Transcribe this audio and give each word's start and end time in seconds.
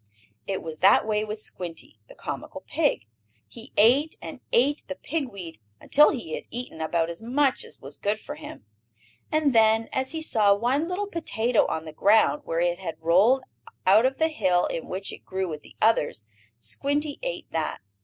It 0.47 0.63
was 0.63 0.79
that 0.79 1.05
way 1.05 1.23
with 1.23 1.39
Squinty, 1.39 1.99
the 2.07 2.15
comical 2.15 2.61
pig. 2.61 3.05
He 3.47 3.71
ate 3.77 4.15
and 4.19 4.39
ate 4.51 4.81
the 4.87 4.95
pig 4.95 5.29
weed, 5.29 5.59
until 5.79 6.09
he 6.09 6.33
had 6.33 6.45
eaten 6.49 6.81
about 6.81 7.11
as 7.11 7.21
much 7.21 7.63
as 7.63 7.81
was 7.81 7.97
good 7.97 8.19
for 8.19 8.33
him. 8.33 8.65
And 9.31 9.53
then, 9.53 9.89
as 9.93 10.11
he 10.11 10.23
saw 10.23 10.55
one 10.55 10.87
little 10.87 11.05
potato 11.05 11.67
on 11.67 11.85
the 11.85 11.93
ground, 11.93 12.41
where 12.45 12.59
it 12.61 12.79
had 12.79 12.99
rolled 12.99 13.43
out 13.85 14.07
of 14.07 14.17
the 14.17 14.29
hill 14.29 14.65
in 14.65 14.87
which 14.87 15.13
it 15.13 15.23
grew 15.23 15.47
with 15.47 15.61
the 15.61 15.75
others, 15.79 16.25
Squinty 16.59 17.19
ate 17.21 17.51
that. 17.51 17.79